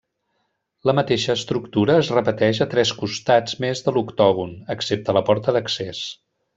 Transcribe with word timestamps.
La 0.89 0.95
mateixa 0.99 1.35
estructura 1.39 1.99
es 2.05 2.09
repeteix 2.17 2.63
a 2.65 2.69
tres 2.73 2.95
costats 3.03 3.61
més 3.67 3.87
de 3.89 3.97
l'octògon, 3.99 4.59
excepte 4.79 5.21
la 5.21 5.27
porta 5.33 5.59
d'accés. 5.61 6.07